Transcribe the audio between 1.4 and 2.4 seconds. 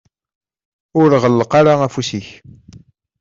ara afus-ik.